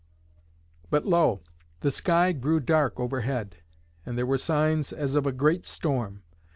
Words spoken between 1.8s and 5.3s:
the sky grew dark overhead, and there were signs as of